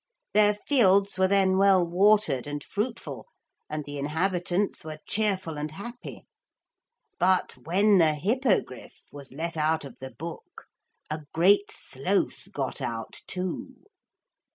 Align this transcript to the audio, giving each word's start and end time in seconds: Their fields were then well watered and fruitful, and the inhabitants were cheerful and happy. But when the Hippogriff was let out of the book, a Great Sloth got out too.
Their 0.33 0.55
fields 0.55 1.19
were 1.19 1.27
then 1.27 1.59
well 1.59 1.85
watered 1.85 2.47
and 2.47 2.63
fruitful, 2.63 3.27
and 3.69 3.85
the 3.85 3.99
inhabitants 3.99 4.83
were 4.83 4.97
cheerful 5.07 5.59
and 5.59 5.69
happy. 5.69 6.25
But 7.19 7.51
when 7.65 7.99
the 7.99 8.15
Hippogriff 8.15 9.03
was 9.11 9.31
let 9.31 9.55
out 9.55 9.85
of 9.85 9.99
the 9.99 10.09
book, 10.09 10.65
a 11.11 11.19
Great 11.35 11.69
Sloth 11.71 12.51
got 12.51 12.81
out 12.81 13.21
too. 13.27 13.75